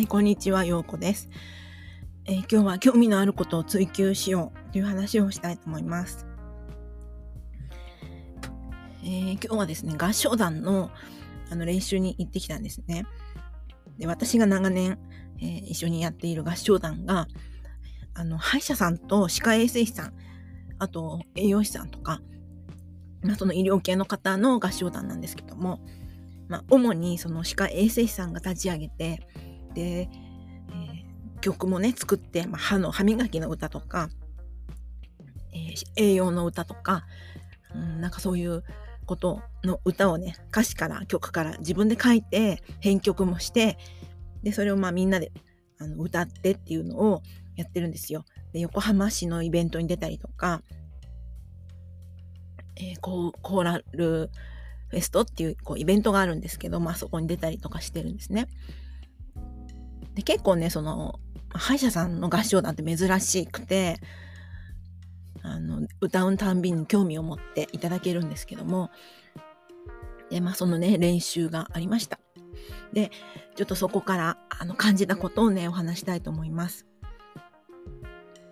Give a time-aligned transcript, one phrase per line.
[0.00, 1.28] はい、こんにちは、ようこです、
[2.24, 6.26] えー、今日は興味のあることを追求しようという話をしたいと思います。
[9.04, 10.90] えー、今日はですね、合唱団の
[11.50, 13.04] あの練習に行ってきたんですね。
[13.98, 14.98] で私が長年、
[15.38, 17.28] えー、一緒にやっている合唱団が、
[18.14, 20.14] あの、歯医者さんと歯科衛生士さん、
[20.78, 22.22] あと栄養士さんとか、
[23.22, 25.78] まあ、その医療系の方の合唱団なんですけども、
[26.48, 29.28] まあ、主にその歯科衛生士さんが立ち上げて、
[29.74, 34.08] で、えー、曲もね、作って、まあ、歯の歯磨きの歌とか、
[35.52, 37.04] えー、栄養の歌とか、
[37.74, 38.62] うん、なんかそういう
[39.06, 43.78] ことの歌をね、歌詞から曲から自分で書いて、編曲もして、
[44.42, 45.32] で、それをまあみんなで
[45.78, 47.22] あの歌ってっていうのを
[47.56, 48.24] やってるんですよ。
[48.52, 50.62] で、横浜市のイベントに出たりとか、
[52.76, 54.30] えー、コーラル
[54.88, 58.48] フェストっていうこうイベントがあるんですけど、まあそこに出たりとかしてるんですね。
[60.20, 61.18] で結構ね、その、
[61.48, 63.96] 歯医者さんの合唱団って珍しくて、
[65.42, 68.90] あの、歌うたんびに興味を持っていただけるんですけども、
[70.28, 72.20] で、まあそのね、練習がありました。
[72.92, 73.10] で、
[73.56, 76.86] ちょっとそこから、あの、感じたことをね、お話したいと思います。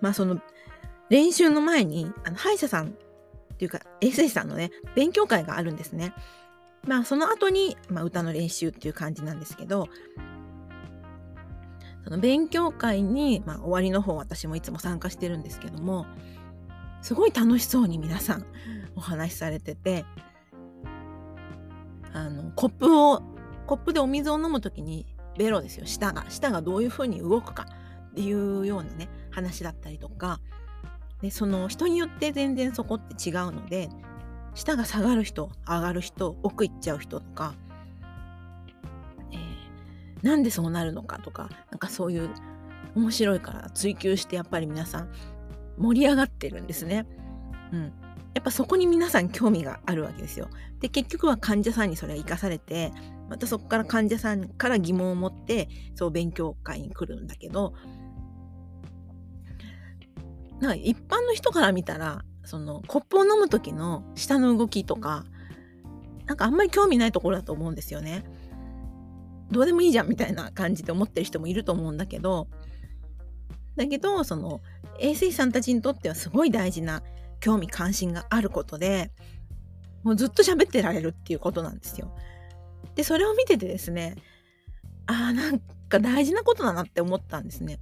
[0.00, 0.40] まあその、
[1.10, 2.96] 練習の前に、あの、歯医者さん
[3.52, 6.14] っていうか、衛生士さんのね、勉強会があるんですね。
[6.86, 9.88] まあその後に、まあ、歌の練習っていう感じなんですけど、
[12.08, 16.06] その勉強会に、まあ、終わりの方私もいつも参加してるんですけども
[17.02, 18.46] すごい楽しそうに皆さん
[18.96, 20.06] お話しされてて
[22.14, 23.22] あのコップを
[23.66, 25.04] コップでお水を飲む時に
[25.36, 25.84] ベロですよ。
[25.84, 27.66] 舌が舌がどういうふうに動くか
[28.12, 30.40] っていうようなね話だったりとか
[31.20, 33.90] でその人によって全然そこって違うので
[34.54, 37.54] 舌が下がる人上がる人奥行っちゃう人とか
[40.22, 42.30] なんでそうなるのかとかなんかそういう
[42.94, 45.12] 面白いから追求してやっぱり皆さん
[45.76, 47.06] 盛り上がってるんですね。
[47.72, 47.82] うん、
[48.34, 50.48] やっぱそこに皆さん興味があるわけですよ。
[50.80, 52.92] で結局は患者さんにそれが生かされて
[53.28, 57.74] またそこから患者さんから疑問を持ってそう勉強会に来るんだけど
[60.60, 65.24] なんか一般の人から見たらそのコップを飲む時の舌の動きとか
[66.26, 68.24] なんかあんまり興味ないところだと思うんですよね。
[69.50, 72.48] どうでもいいじゃんみたいな感じで思ってる人もいると思うんだけど
[73.76, 74.60] だけどその
[74.98, 77.02] 衛生士さんたちにとってはすごい大事な
[77.40, 79.12] 興味関心があることで
[80.02, 82.14] もうずっと喋ってられるっていうことなんですよ。
[82.94, 84.16] でそれを見ててですね
[85.06, 87.78] あーなんか大事なことだなって思ったんですね。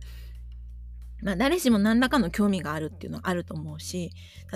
[1.23, 4.11] まあ誰しも何らかの興味があるっていうのはあると思うし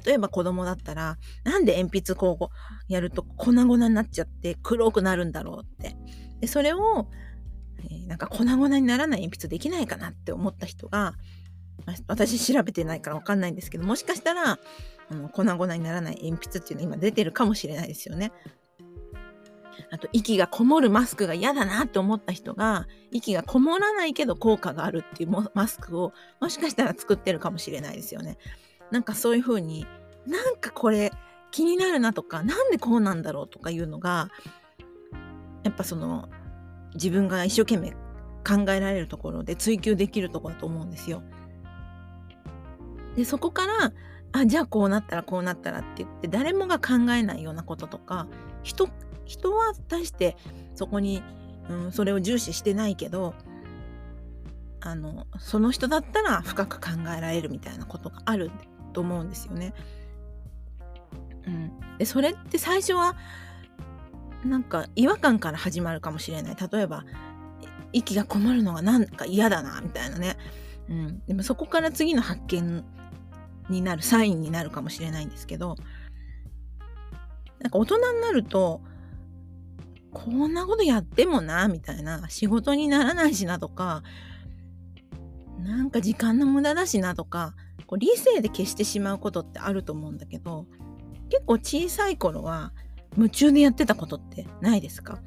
[0.04, 5.96] 例えば子供だったらなんで鉛筆こうやると粉々になっちゃって黒くなるんだろうって
[6.40, 7.08] でそれを、
[7.90, 11.14] えー、なんか粉々にならない鉛筆できないかなって思った人が、
[11.86, 14.58] まあ、私調べてないから分かんないんですけどもしかしたら
[15.10, 18.32] あの粉々にならない鉛筆っていうのは今出てるかもしれないですよね。
[19.90, 28.36] あと息がこもるマスクが嫌だなって思った人が息がこもらないけど効果があるっていうマスクをもしかしたら作ってるかもしれないですよね。
[28.90, 29.86] なんかそういう風に
[30.26, 31.12] なんかこれ
[31.50, 34.30] 気になるなとかなんでこうなんだろうとかいうのが
[35.62, 36.28] やっぱその
[36.94, 37.90] 自分が一生懸命
[38.46, 41.22] 考えられるところで追求できるとこだと思うんですよ。
[43.16, 43.92] でそこから
[44.32, 48.28] あじゃあこうなったらこうなったらって言って誰もが考えないようなこととか
[48.62, 48.88] 人
[49.24, 50.36] 人は対して
[50.74, 51.22] そこに、
[51.68, 53.34] うん、それを重視してないけど
[54.80, 58.50] あのその人だったら深く考えられるみたいなことがある
[58.92, 59.74] と思うんですよね。
[61.46, 63.16] うん、でそれって最初は
[64.44, 66.56] なんか違和感から始まるかもしれない。
[66.72, 67.04] 例えば
[67.92, 70.36] 息がこもるのがなんか嫌だなみたいなね、
[70.88, 72.84] うん、でもそこから次の発見
[73.68, 75.76] になるサインになるかもしれないんですけど
[77.60, 78.80] なんか大人になると
[80.12, 84.02] こんなことやってもなみたいな仕事にならないしなとか
[85.58, 87.54] なんか時間の無駄だしなとか
[87.86, 90.66] こう理性で消してしまうことってあると思うんだけど
[91.28, 92.72] 結構小さい頃は
[93.16, 95.20] 夢中でやってたことってないですか？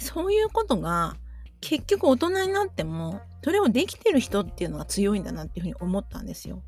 [0.00, 1.16] そういうことが
[1.60, 6.62] 結局大人になってもそれをできてる人っていうのが強いんだなっていうふうに思ったんですよ。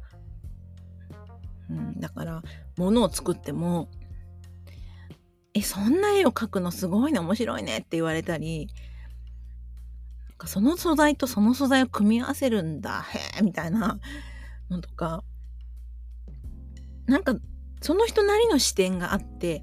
[1.70, 2.42] うん、だから
[2.78, 3.90] 物を作っても
[5.52, 8.68] 「えそんな絵を描くのすごいね面白いね」って言われたり
[10.30, 13.98] なんかその素材とその素材を組み合わせるんだへえみたいな
[14.70, 15.22] のとか
[17.06, 17.34] なんか
[17.80, 19.62] その人なりの視点があって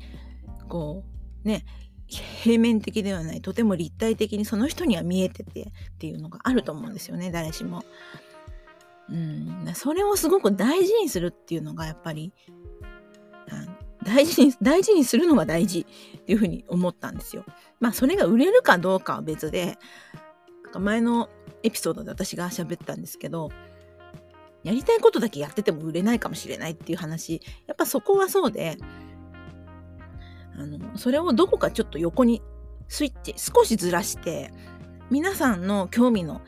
[0.70, 1.04] こ
[1.44, 1.66] うね
[2.08, 5.66] 平面的ではないとても立体的にその人には見えててっ
[5.98, 7.84] ていうのがあると思うんですよね誰しも。
[9.08, 12.34] うん、それをすごく大事にするっていうのがやっぱり
[14.06, 15.80] 大事に大事にするのが大事
[16.18, 17.44] っていうふうに思ったんですよ。
[17.80, 19.78] まあそれが売れるかどうかは別で
[20.64, 21.30] なんか前の
[21.64, 23.50] エピソードで私が喋ったんですけど
[24.66, 27.40] やりたいことだけやってても売れないかもしれないっていう話。
[27.68, 28.78] やっぱそこはそうで
[30.58, 32.42] あのそれをどこかちょっと横に
[32.88, 34.52] スイッチ少しずらして
[35.12, 36.42] 皆さんの興味の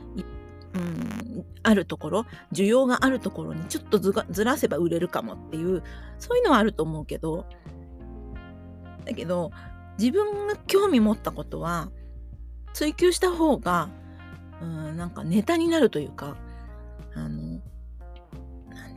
[0.74, 5.82] うん、あるところ需要があるところにちょっとずらせば売れるかもっていう
[6.20, 7.46] そういうのはあると思うけど
[9.06, 9.52] だけど
[9.98, 11.90] 自分が興味持ったことは
[12.74, 13.90] 追求した方が
[14.62, 16.38] うんなんかネタになるというか
[17.16, 17.47] あの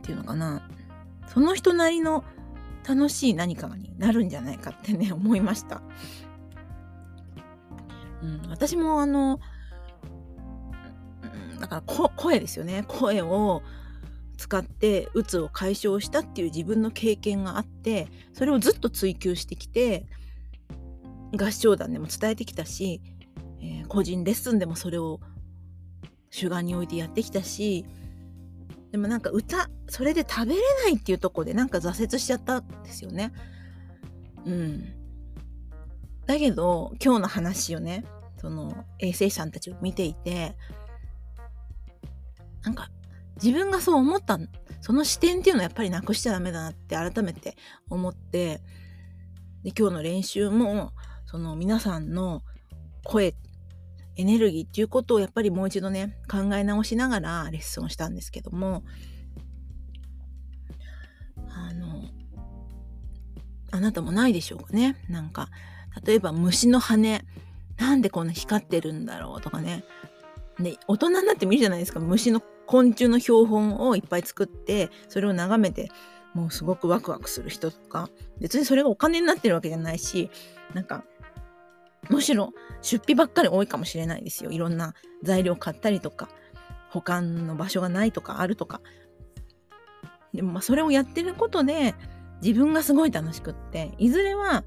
[0.01, 0.67] 何て言うのかな
[1.27, 2.23] その人なりの
[2.87, 5.81] 楽しい何かになるんじゃないかってね 思いました。
[8.23, 9.39] うん、私もあの、
[11.59, 13.61] だから声ですよね声を
[14.37, 20.07] 使ってうつを解消したっていう自分の経験があってそれをずっと追求してきて
[21.39, 23.01] 合唱団でも伝えてきたし、
[23.59, 25.19] えー、個人レッスンでもそれを
[26.31, 27.85] 主眼に置いてやってきたし
[28.91, 33.31] でもなんか歌それで食べれないっていうとこでなんか挫折しちゃったんですよね。
[34.45, 34.93] うん。
[36.25, 38.05] だけど今日の話をね
[38.37, 40.55] その衛生士さんたちを見ていて
[42.63, 42.89] なんか
[43.41, 44.37] 自分がそう思った
[44.81, 47.55] その視点っていうのはやっぱりなくしちゃダメだなって改めて
[47.89, 48.61] 思って
[49.63, 50.91] で今日の練習も
[51.25, 52.43] その皆さんの
[53.03, 53.35] 声
[54.21, 58.83] エネルギーっていうことをやっぱりもう一度ね考え直しながらレッスンをしたんですけども
[61.49, 62.03] あの
[63.71, 64.97] あなたもないでしょうかね。
[65.09, 65.49] なんか
[66.05, 67.23] 例えば虫の羽
[67.77, 69.83] なんでこんな光ってるんだろうとかね。
[70.59, 71.99] で大人になって見るじゃないですか。
[71.99, 75.89] 虫の昆虫の標本をいっぱい作ってそれを眺めて
[76.33, 78.09] もうすごくワクワクする人とか。
[78.39, 80.29] 別にそれがお金になってるわけじゃないし
[80.73, 81.03] なんか
[82.11, 84.51] むしろ出費ばっかり多いかもしれないですよ。
[84.51, 84.93] いろんな
[85.23, 86.29] 材料買ったりとか、
[86.89, 88.81] 保管の場所がないとかあるとか。
[90.33, 91.95] でもまあそれをやってることで
[92.41, 94.63] 自分がすごい楽しくって、いずれは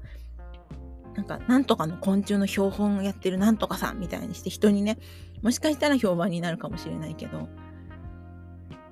[1.15, 4.97] なんかなんとかの昆虫の標本をやってるなんとかさんみたいにして人にね、
[5.43, 7.47] もしかしたら評判になるかもしれないけど、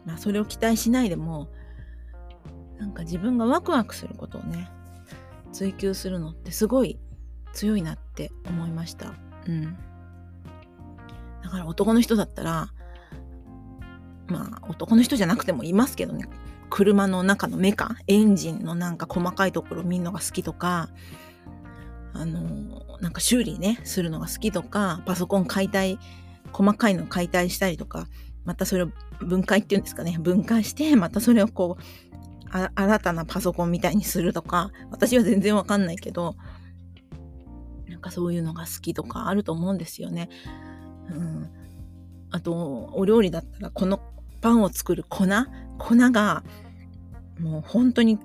[0.06, 1.50] まあそれを期待しないでも、
[2.78, 4.70] なんか自分がワクワクすることをね、
[5.52, 7.00] 追求するのってすごい
[7.54, 9.14] 強いなって思いました。
[9.48, 9.78] うん。
[11.44, 12.70] だから男の人だったら、
[14.28, 16.26] まあ男の人じゃなくてもいますけどね、
[16.70, 20.90] 車の中のメカ、エンジンのなんか細かいところ見るのが好きとか、
[22.14, 26.00] あの、なんか修理ね、するのが好きとか、パソコン解体、
[26.52, 28.08] 細かいの解体したりとか、
[28.46, 28.90] またそれを
[29.20, 31.84] 分解っていうんですかね、分解して、またそれをこう、
[32.76, 36.36] 新たなパソコンみたいにするとか、私は全然わかんないけど、
[38.04, 40.30] かそういうのが好きとかあると思うんですよね。
[41.10, 41.50] うん、
[42.30, 44.00] あとお料理だったらこの
[44.42, 45.26] パンを作る粉
[45.80, 46.44] 粉が
[47.40, 48.24] もう本当に好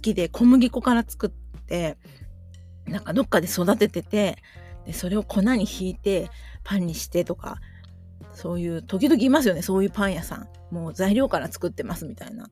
[0.00, 1.30] きで小麦粉から作っ
[1.66, 1.98] て
[2.86, 4.36] なんかどっかで育ててて
[4.86, 6.30] でそれを粉にひいて
[6.64, 7.60] パンにしてとか
[8.32, 10.36] そういう時々いますよねそういうパン屋さ
[10.70, 12.50] んもう材料から作ってますみたいな。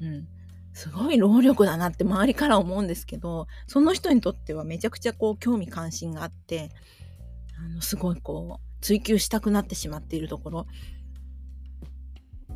[0.00, 0.39] うん
[0.80, 6.70] すごい労力だなって周りから思うんですけどその人にとってはめちゃくちゃこう興味関心があって
[7.58, 10.66] あのすごいこう追求したくなってしまっているところ。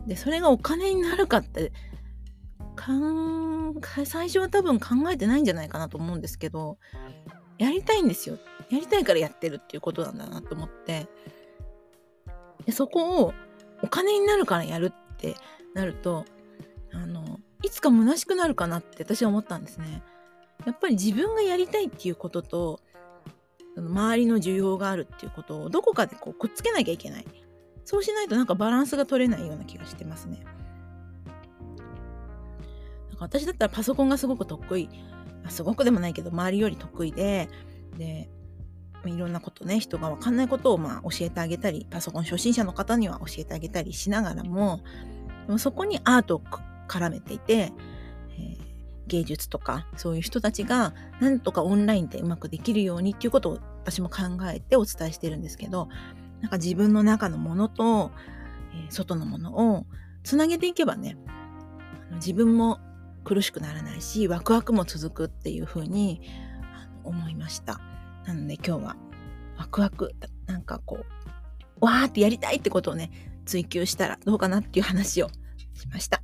[0.06, 1.70] でそれがお金になるかって
[4.06, 6.78] 最初は多分考えてないんじゃないかなと思うんですけど
[7.58, 8.38] やりたいんですよ。
[8.70, 11.08] やりたいからやってるっていうことなんだなと思って。
[12.64, 13.34] でそこを
[13.82, 15.34] お金になるからやるって
[15.74, 16.24] なると
[17.74, 20.02] つか虚しくなるかなって私は思ったんですね。
[20.64, 22.80] やっぱり自分がやりたいっていうことと
[23.76, 27.26] 周りの需要があるっていうことをどこかでこうくっつけなきゃいけない。
[27.84, 30.44] そうしないとなんかバランスが取れないような気がしてますね。
[33.08, 34.88] なんか私だったらパソコンがすごく得意。
[35.48, 37.50] すごくでもないけど周りより得意で、
[37.98, 38.30] で、
[39.04, 44.80] いろんなことね、人がわかんないことをまあ教えてあげたり、パソコン初心者の方には教えてあげたりしながらも、
[45.46, 46.42] でもそこにアートを
[46.88, 48.58] 絡めていて、えー、
[49.06, 54.22] 芸術とかそういう人たちがなんとかオンラインでうまくできるようにっていうことを私も考
[54.52, 55.88] えてお伝えしてるんですけど
[56.40, 58.10] なんか自分の中のものと、
[58.74, 59.86] えー、外のものを
[60.22, 61.16] つなげていけばね
[62.14, 62.78] 自分も
[63.24, 66.20] 苦しくならないしワクワクも続くっていう風に
[67.02, 67.80] 思いました。
[68.26, 68.96] なので今日は
[69.58, 70.14] ワクワク
[70.46, 71.04] なんかこ
[71.80, 73.10] うわーってやりたいってことをね
[73.44, 75.28] 追求したらどうかなっていう話を
[75.74, 76.23] しました。